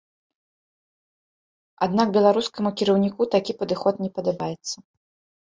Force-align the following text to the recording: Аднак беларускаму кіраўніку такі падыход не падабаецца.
Аднак 1.87 2.15
беларускаму 2.15 2.69
кіраўніку 2.81 3.29
такі 3.37 3.57
падыход 3.61 4.03
не 4.07 4.13
падабаецца. 4.19 4.77